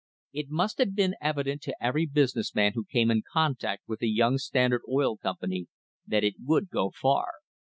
It 0.33 0.49
must 0.49 0.79
have 0.79 0.95
been 0.95 1.13
evident 1.21 1.61
to 1.61 1.75
every 1.79 2.07
business 2.07 2.55
man 2.55 2.71
who 2.73 2.83
came 2.85 3.11
in 3.11 3.21
contact 3.31 3.83
with 3.87 3.99
the 3.99 4.09
young 4.09 4.39
Standard 4.39 4.81
Oil 4.89 5.15
Company 5.15 5.67
that 6.07 6.23
it 6.23 6.37
would 6.43 6.71
go 6.71 6.89
far. 6.89 7.33